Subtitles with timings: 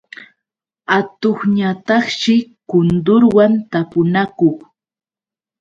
[0.97, 2.35] Atuqñataqshi
[2.69, 4.57] kundurwan tapunakuq.